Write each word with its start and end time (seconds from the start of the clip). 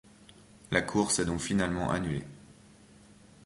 La 0.71 0.81
course 0.81 1.19
est 1.19 1.25
donc 1.25 1.39
finalement 1.41 1.91
annulée. 1.91 2.25